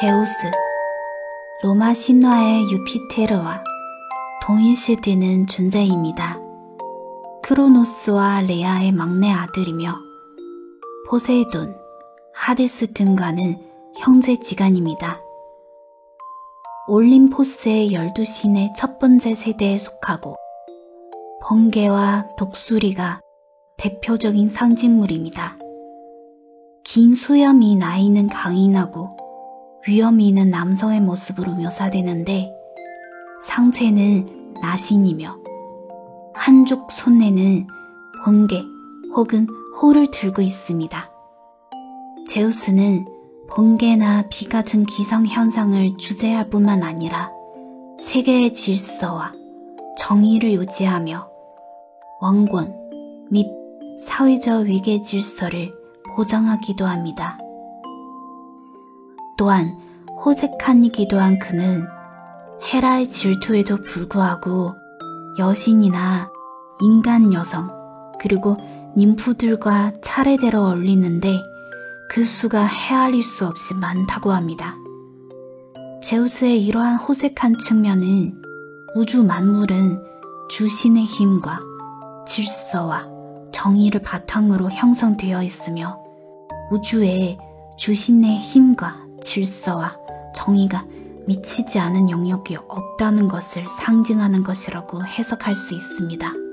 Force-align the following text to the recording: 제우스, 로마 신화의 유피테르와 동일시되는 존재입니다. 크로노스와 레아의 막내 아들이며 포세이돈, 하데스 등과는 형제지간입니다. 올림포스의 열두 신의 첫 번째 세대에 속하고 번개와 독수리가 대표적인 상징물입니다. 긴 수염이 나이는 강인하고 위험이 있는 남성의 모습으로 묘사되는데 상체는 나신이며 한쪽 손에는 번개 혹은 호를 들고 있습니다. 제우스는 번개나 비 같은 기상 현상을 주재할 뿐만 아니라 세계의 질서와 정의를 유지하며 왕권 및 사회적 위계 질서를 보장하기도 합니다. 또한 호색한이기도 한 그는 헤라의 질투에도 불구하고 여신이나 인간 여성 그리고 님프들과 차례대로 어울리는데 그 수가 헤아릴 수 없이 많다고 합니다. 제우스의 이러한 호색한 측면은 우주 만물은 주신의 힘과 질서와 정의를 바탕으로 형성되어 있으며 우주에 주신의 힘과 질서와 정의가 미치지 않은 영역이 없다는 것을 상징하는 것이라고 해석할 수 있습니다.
제우스, 0.00 0.50
로마 1.62 1.92
신화의 1.92 2.72
유피테르와 2.72 3.62
동일시되는 4.42 5.46
존재입니다. 5.46 6.40
크로노스와 7.42 8.40
레아의 8.40 8.92
막내 8.92 9.30
아들이며 9.30 9.94
포세이돈, 11.10 11.76
하데스 12.32 12.94
등과는 12.94 13.58
형제지간입니다. 13.98 15.20
올림포스의 16.88 17.92
열두 17.92 18.24
신의 18.24 18.72
첫 18.78 18.98
번째 18.98 19.34
세대에 19.34 19.76
속하고 19.76 20.36
번개와 21.42 22.28
독수리가 22.38 23.20
대표적인 23.76 24.48
상징물입니다. 24.48 25.58
긴 26.82 27.14
수염이 27.14 27.76
나이는 27.76 28.28
강인하고 28.28 29.21
위험이 29.86 30.28
있는 30.28 30.50
남성의 30.50 31.00
모습으로 31.00 31.52
묘사되는데 31.52 32.52
상체는 33.40 34.54
나신이며 34.60 35.38
한쪽 36.34 36.90
손에는 36.92 37.66
번개 38.24 38.62
혹은 39.14 39.46
호를 39.80 40.06
들고 40.12 40.40
있습니다. 40.40 41.10
제우스는 42.28 43.04
번개나 43.50 44.28
비 44.30 44.48
같은 44.48 44.84
기상 44.84 45.26
현상을 45.26 45.96
주재할 45.98 46.48
뿐만 46.48 46.84
아니라 46.84 47.30
세계의 47.98 48.52
질서와 48.52 49.34
정의를 49.98 50.52
유지하며 50.52 51.28
왕권 52.20 52.74
및 53.30 53.46
사회적 53.98 54.66
위계 54.66 55.02
질서를 55.02 55.72
보장하기도 56.14 56.86
합니다. 56.86 57.38
또한 59.36 59.76
호색한이기도 60.24 61.18
한 61.18 61.38
그는 61.38 61.86
헤라의 62.72 63.08
질투에도 63.08 63.76
불구하고 63.76 64.74
여신이나 65.38 66.30
인간 66.80 67.32
여성 67.32 67.70
그리고 68.20 68.56
님프들과 68.96 69.92
차례대로 70.02 70.60
어울리는데 70.60 71.42
그 72.08 72.24
수가 72.24 72.64
헤아릴 72.64 73.22
수 73.22 73.46
없이 73.46 73.74
많다고 73.74 74.32
합니다. 74.32 74.76
제우스의 76.02 76.64
이러한 76.64 76.96
호색한 76.96 77.58
측면은 77.58 78.42
우주 78.94 79.24
만물은 79.24 80.02
주신의 80.50 81.04
힘과 81.04 81.60
질서와 82.26 83.06
정의를 83.52 84.02
바탕으로 84.02 84.70
형성되어 84.70 85.42
있으며 85.42 85.98
우주에 86.70 87.38
주신의 87.78 88.38
힘과 88.38 89.01
질서와 89.22 89.96
정의가 90.34 90.84
미치지 91.26 91.78
않은 91.78 92.10
영역이 92.10 92.56
없다는 92.68 93.28
것을 93.28 93.66
상징하는 93.70 94.42
것이라고 94.42 95.04
해석할 95.04 95.54
수 95.54 95.74
있습니다. 95.74 96.51